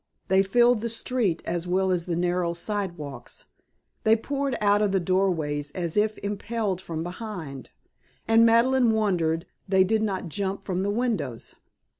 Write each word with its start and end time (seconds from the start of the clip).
They 0.29 0.41
filled 0.41 0.81
the 0.81 0.89
street 0.89 1.43
as 1.45 1.67
well 1.67 1.91
as 1.91 2.07
the 2.07 2.15
narrow 2.15 2.53
sidewalks, 2.53 3.45
they 4.03 4.15
poured 4.15 4.57
out 4.59 4.81
of 4.81 4.91
the 4.91 4.99
doorways 4.99 5.69
as 5.73 5.95
if 5.95 6.17
impelled 6.23 6.81
from 6.81 7.03
behind, 7.03 7.69
and 8.27 8.43
Madeleine 8.43 8.93
wondered 8.93 9.45
they 9.69 9.83
did 9.83 10.01
not 10.01 10.27
jump 10.27 10.65
from 10.65 10.81
the 10.81 10.89
windows. 10.89 11.53